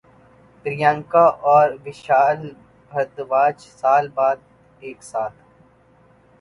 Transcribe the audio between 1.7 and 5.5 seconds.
وشال بھردواج سال بعد ایک ساتھ